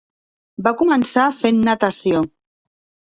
Va 0.67 0.71
començar 0.79 1.27
fent 1.43 1.63
natació. 1.69 2.25